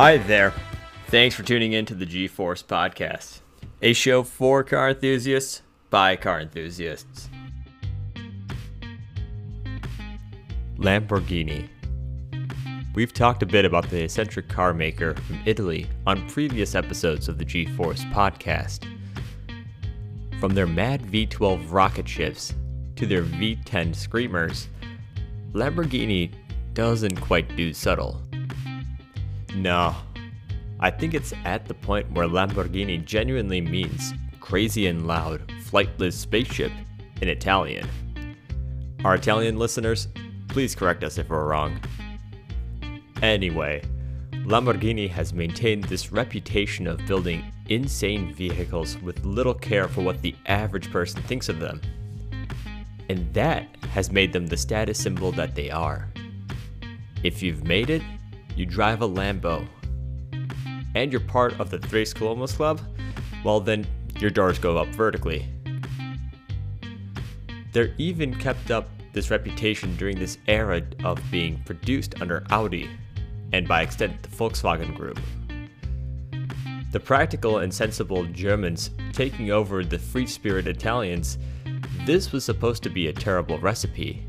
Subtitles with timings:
[0.00, 0.54] Hi there.
[1.08, 3.40] Thanks for tuning in to the G Force Podcast,
[3.82, 5.60] a show for car enthusiasts
[5.90, 7.28] by car enthusiasts.
[10.78, 11.68] Lamborghini.
[12.94, 17.36] We've talked a bit about the eccentric car maker from Italy on previous episodes of
[17.36, 18.86] the G Force Podcast.
[20.40, 22.54] From their mad V12 rocket ships
[22.96, 24.68] to their V10 screamers,
[25.52, 26.32] Lamborghini
[26.72, 28.22] doesn't quite do subtle.
[29.54, 29.94] No,
[30.78, 36.72] I think it's at the point where Lamborghini genuinely means crazy and loud, flightless spaceship
[37.20, 37.88] in Italian.
[39.04, 40.08] Our Italian listeners,
[40.48, 41.80] please correct us if we're wrong.
[43.22, 43.82] Anyway,
[44.44, 50.34] Lamborghini has maintained this reputation of building insane vehicles with little care for what the
[50.46, 51.80] average person thinks of them.
[53.08, 56.08] And that has made them the status symbol that they are.
[57.22, 58.02] If you've made it,
[58.56, 59.66] you drive a Lambo,
[60.94, 62.80] and you're part of the Tres Comas Club,
[63.44, 63.86] well, then
[64.18, 65.46] your doors go up vertically.
[67.72, 72.90] They're even kept up this reputation during this era of being produced under Audi,
[73.52, 75.18] and by extent the Volkswagen Group.
[76.92, 81.38] The practical and sensible Germans taking over the free spirit Italians,
[82.04, 84.26] this was supposed to be a terrible recipe.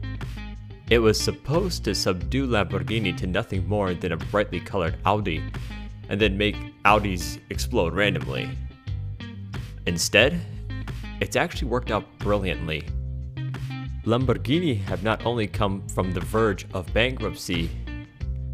[0.92, 5.42] It was supposed to subdue Lamborghini to nothing more than a brightly colored Audi,
[6.10, 8.50] and then make Audis explode randomly.
[9.86, 10.42] Instead,
[11.22, 12.84] it's actually worked out brilliantly.
[14.04, 17.70] Lamborghini have not only come from the verge of bankruptcy,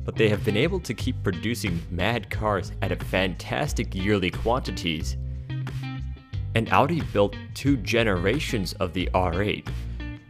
[0.06, 5.18] but they have been able to keep producing mad cars at a fantastic yearly quantities.
[6.54, 9.68] And Audi built two generations of the R8,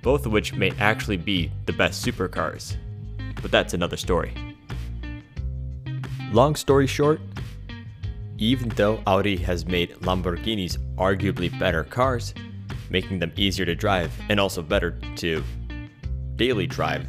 [0.02, 2.76] both of which may actually be the best supercars.
[3.42, 4.34] But that's another story.
[6.32, 7.22] Long story short,
[8.38, 12.34] even though Audi has made Lamborghinis arguably better cars,
[12.90, 15.44] making them easier to drive and also better to
[16.36, 17.08] daily drive,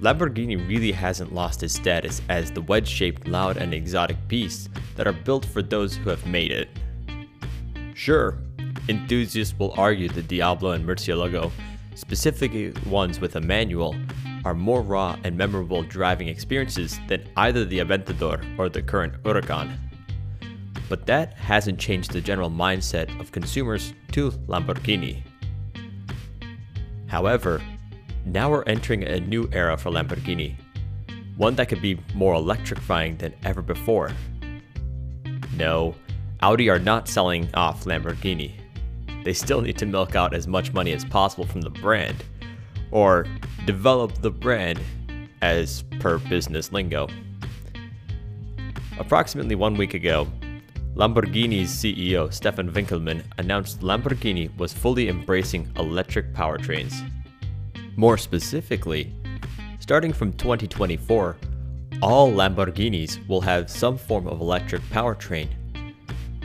[0.00, 5.06] Lamborghini really hasn't lost its status as the wedge shaped, loud, and exotic beasts that
[5.06, 6.68] are built for those who have made it.
[7.94, 8.38] Sure,
[8.88, 11.50] enthusiasts will argue that Diablo and Murcielago,
[11.94, 13.94] specifically ones with a manual,
[14.44, 19.76] are more raw and memorable driving experiences than either the Aventador or the current Huracan.
[20.88, 25.22] But that hasn't changed the general mindset of consumers to Lamborghini.
[27.08, 27.60] However,
[28.24, 30.54] now we're entering a new era for Lamborghini,
[31.36, 34.12] one that could be more electrifying than ever before.
[35.56, 35.94] No,
[36.40, 38.52] Audi are not selling off Lamborghini.
[39.26, 42.22] They still need to milk out as much money as possible from the brand,
[42.92, 43.26] or
[43.64, 44.78] develop the brand
[45.42, 47.08] as per business lingo.
[49.00, 50.28] Approximately one week ago,
[50.94, 56.94] Lamborghini's CEO Stefan Winkelmann announced Lamborghini was fully embracing electric powertrains.
[57.96, 59.12] More specifically,
[59.80, 61.36] starting from 2024,
[62.00, 65.48] all Lamborghinis will have some form of electric powertrain,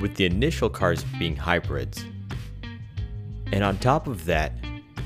[0.01, 2.05] with the initial cars being hybrids.
[3.51, 4.53] And on top of that,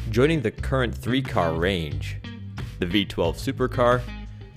[0.10, 2.18] joining the current three car range
[2.80, 4.02] the V12 supercar,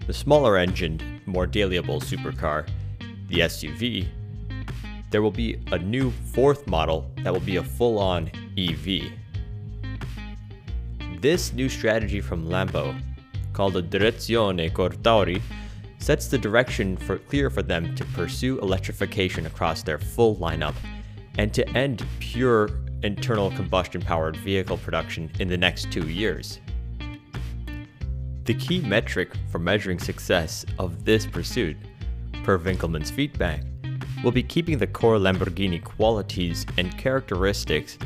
[0.07, 2.69] the smaller engined, more dailyable supercar,
[3.29, 4.09] the SUV,
[5.11, 9.13] there will be a new fourth model that will be a full on EV.
[11.21, 13.01] This new strategy from Lambo,
[13.53, 15.41] called the Direzione Cor Tauri,
[15.99, 20.75] sets the direction for clear for them to pursue electrification across their full lineup
[21.39, 22.69] and to end pure
[23.03, 26.61] internal combustion powered vehicle production in the next two years.
[28.45, 31.77] The key metric for measuring success of this pursuit,
[32.45, 33.63] per Winkelmann's feedback,
[34.25, 37.99] will be keeping the core Lamborghini qualities and characteristics,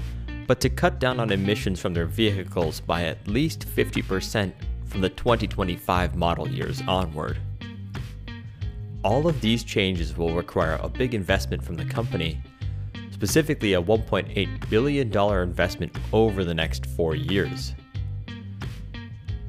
[0.47, 4.53] but to cut down on emissions from their vehicles by at least 50%
[4.87, 7.39] from the 2025 model years onward.
[9.05, 12.41] All of these changes will require a big investment from the company,
[13.23, 17.73] specifically a $1.8 billion investment over the next four years.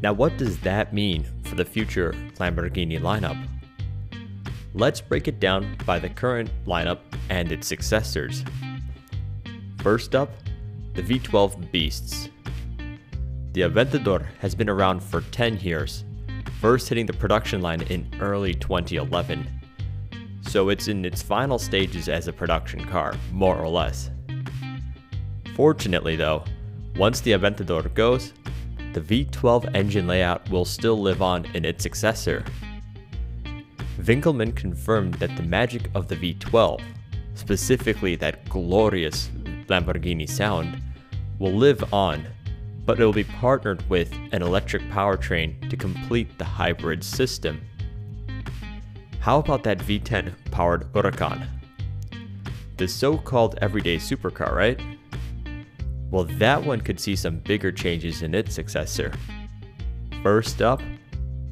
[0.04, 3.48] Now, what does that mean for the future Lamborghini lineup?
[4.76, 7.00] Let's break it down by the current lineup
[7.32, 8.46] and its successors.
[9.80, 10.30] First up,
[10.94, 12.30] the V12 Beasts.
[13.54, 16.04] The Aventador has been around for 10 years,
[16.62, 19.63] first hitting the production line in early 2011
[20.54, 24.12] so it's in its final stages as a production car, more or less.
[25.56, 26.44] Fortunately, though,
[26.96, 28.34] once the Aventador goes,
[28.94, 32.46] the V12 engine layout will still live on in its successor.
[33.98, 36.84] Winkelmann confirmed that the magic of the V12,
[37.34, 39.30] specifically that glorious
[39.66, 40.80] Lamborghini sound,
[41.40, 42.28] will live on,
[42.86, 47.60] but it will be partnered with an electric powertrain to complete the hybrid system.
[49.24, 51.48] How about that V10 powered Huracan?
[52.76, 54.78] The so called everyday supercar, right?
[56.12, 59.14] Well, that one could see some bigger changes in its successor.
[60.24, 60.82] First up,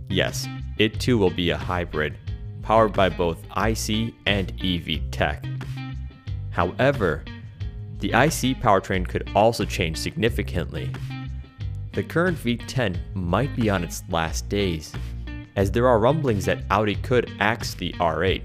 [0.10, 2.18] yes, it too will be a hybrid,
[2.62, 5.42] powered by both IC and EV tech.
[6.50, 7.24] However,
[8.00, 10.92] the IC powertrain could also change significantly.
[11.94, 14.92] The current V10 might be on its last days,
[15.62, 18.42] as there are rumblings that Audi could axe the R8,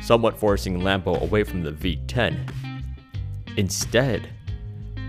[0.00, 2.50] somewhat forcing Lambo away from the V10.
[3.58, 4.30] Instead,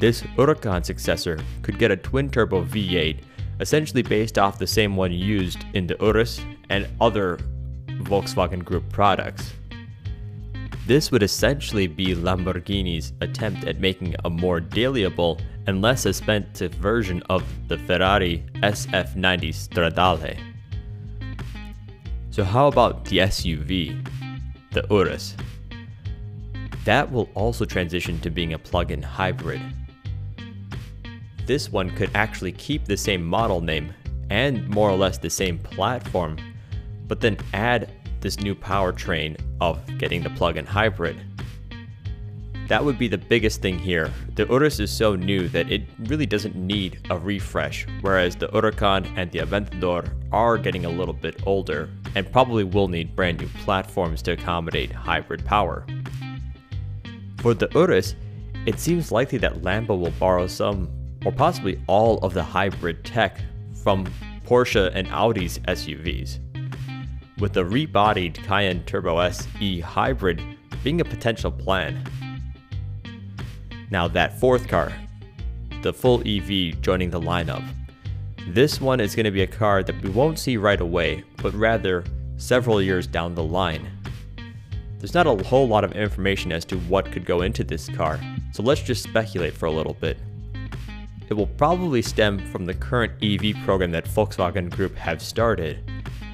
[0.02, 3.20] this Huracan successor could get a twin-turbo V8
[3.62, 7.40] essentially based off the same one used in the Urus and other
[8.04, 9.54] Volkswagen Group products.
[10.88, 17.24] This would essentially be Lamborghini's attempt at making a more dailyable and less expensive version
[17.30, 20.49] of the Ferrari SF90 Stradale.
[22.40, 24.08] So, how about the SUV,
[24.72, 25.36] the Urus?
[26.86, 29.62] That will also transition to being a plug in hybrid.
[31.46, 33.94] This one could actually keep the same model name
[34.30, 36.38] and more or less the same platform,
[37.10, 37.92] but then add
[38.22, 41.22] this new powertrain of getting the plug in hybrid.
[42.70, 44.14] That would be the biggest thing here.
[44.36, 49.12] The Urus is so new that it really doesn't need a refresh, whereas the Huracan
[49.18, 53.48] and the Aventador are getting a little bit older and probably will need brand new
[53.64, 55.86] platforms to accommodate hybrid power.
[57.40, 58.16] For the Urus,
[58.66, 60.90] it seems likely that Lambo will borrow some,
[61.26, 63.40] or possibly all, of the hybrid tech
[63.84, 64.06] from
[64.46, 66.40] Porsche and Audi's SUVs,
[67.40, 70.42] with the rebodied Cayenne Turbo S E hybrid
[70.84, 72.04] being a potential plan.
[73.92, 74.92] Now, that fourth car,
[75.82, 77.64] the full EV joining the lineup.
[78.54, 81.54] This one is going to be a car that we won't see right away, but
[81.54, 82.04] rather
[82.38, 83.88] several years down the line.
[84.98, 88.20] There's not a whole lot of information as to what could go into this car,
[88.52, 90.18] so let's just speculate for a little bit.
[91.30, 95.84] It will probably stem from the current EV program that Volkswagen Group have started,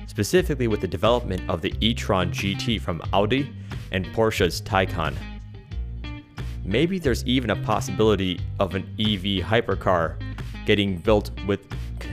[0.08, 3.54] specifically with the development of the e-tron GT from Audi
[3.92, 5.18] and Porsche's Taycan.
[6.64, 10.16] Maybe there's even a possibility of an EV hypercar
[10.66, 11.60] getting built with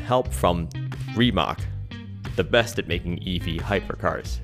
[0.03, 0.69] help from
[1.15, 1.61] Rimac,
[2.37, 4.39] the best at making EV hypercars.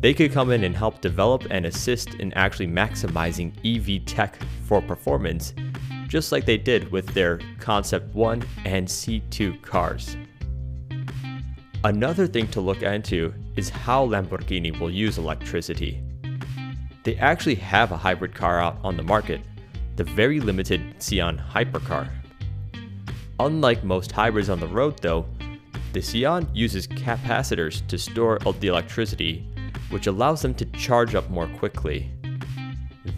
[0.00, 4.80] They could come in and help develop and assist in actually maximizing EV tech for
[4.82, 5.54] performance,
[6.06, 10.16] just like they did with their Concept 1 and C2 cars.
[11.84, 16.02] Another thing to look into is how Lamborghini will use electricity
[17.08, 19.40] they actually have a hybrid car out on the market,
[19.96, 22.10] the very limited Sián Hypercar.
[23.40, 25.24] Unlike most hybrids on the road though,
[25.92, 29.46] the Sián uses capacitors to store the electricity,
[29.90, 32.10] which allows them to charge up more quickly.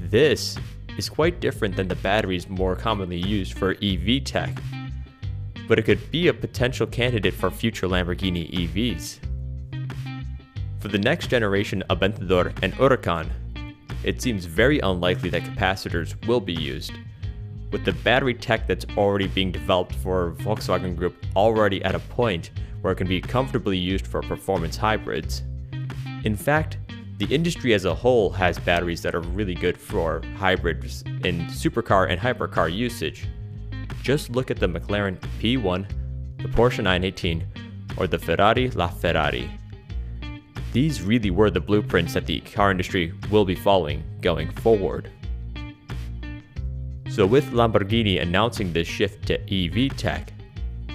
[0.09, 0.59] This
[0.99, 4.56] is quite different than the batteries more commonly used for EV tech,
[5.66, 9.18] but it could be a potential candidate for future Lamborghini EVs.
[10.80, 13.30] For the next generation Aventador and Huracan,
[14.04, 16.92] it seems very unlikely that capacitors will be used.
[17.70, 22.50] With the battery tech that's already being developed for Volkswagen Group already at a point
[22.80, 25.42] where it can be comfortably used for performance hybrids.
[26.24, 26.78] In fact,
[27.18, 32.10] the industry as a whole has batteries that are really good for hybrids in supercar
[32.10, 33.26] and hypercar usage.
[34.02, 35.86] Just look at the McLaren P1,
[36.38, 37.46] the Porsche 918,
[37.98, 39.50] or the Ferrari LaFerrari.
[40.72, 45.10] These really were the blueprints that the car industry will be following going forward.
[47.11, 50.33] So, with Lamborghini announcing this shift to EV tech,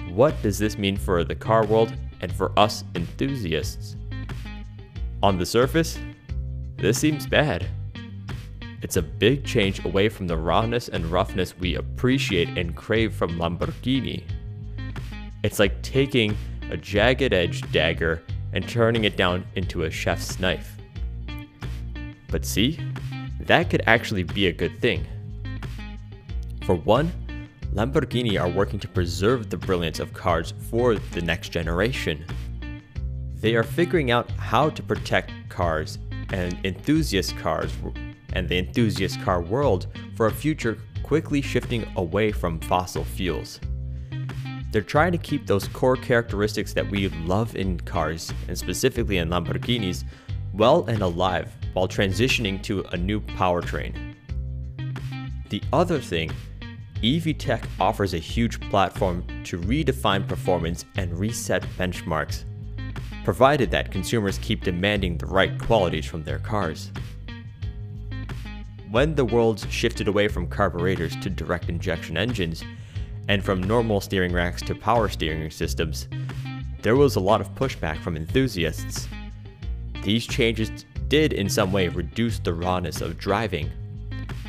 [0.08, 1.92] what does this mean for the car world
[2.22, 3.96] and for us enthusiasts?
[5.22, 5.98] On the surface,
[6.78, 7.66] this seems bad.
[8.80, 13.38] It's a big change away from the rawness and roughness we appreciate and crave from
[13.38, 14.24] Lamborghini.
[15.42, 16.34] It's like taking
[16.70, 18.22] a jagged edged dagger
[18.54, 20.78] and turning it down into a chef's knife.
[22.28, 22.80] But see,
[23.40, 25.06] that could actually be a good thing.
[26.66, 27.12] For one,
[27.72, 32.26] Lamborghini are working to preserve the brilliance of cars for the next generation.
[33.36, 36.00] They are figuring out how to protect cars
[36.32, 37.70] and enthusiast cars
[38.32, 43.60] and the enthusiast car world for a future quickly shifting away from fossil fuels.
[44.72, 49.30] they're trying to keep those core characteristics that we love in cars, and specifically in
[49.30, 50.04] Lamborghinis,
[50.52, 54.16] well and alive while transitioning to a new powertrain.
[55.48, 56.32] The other thing,
[57.04, 62.44] EV Tech offers a huge platform to redefine performance and reset benchmarks,
[63.24, 66.90] provided that consumers keep demanding the right qualities from their cars.
[68.90, 72.64] When the world shifted away from carburetors to direct injection engines,
[73.28, 76.08] and from normal steering racks to power steering systems,
[76.82, 79.08] there was a lot of pushback from enthusiasts.
[80.02, 83.70] These changes did in some way reduce the rawness of driving.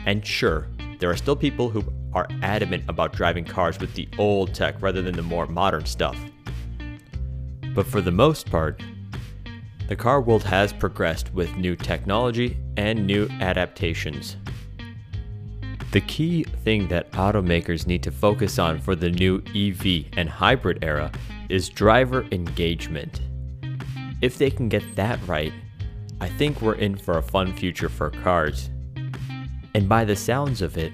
[0.06, 0.68] And sure,
[1.00, 1.84] there are still people who
[2.14, 6.18] are adamant about driving cars with the old tech rather than the more modern stuff.
[7.74, 8.82] But for the most part,
[9.88, 14.36] the car world has progressed with new technology and new adaptations.
[15.92, 20.84] The key thing that automakers need to focus on for the new EV and hybrid
[20.84, 21.12] era
[21.50, 23.22] is driver engagement.
[24.22, 25.54] If they can get that right,
[26.20, 28.70] I think we're in for a fun future for cars.
[29.74, 30.92] And by the sounds of it,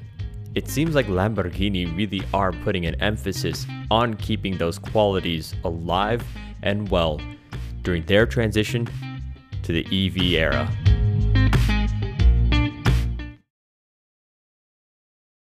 [0.56, 6.24] it seems like Lamborghini really are putting an emphasis on keeping those qualities alive
[6.62, 7.20] and well
[7.82, 8.88] during their transition
[9.64, 10.83] to the EV era.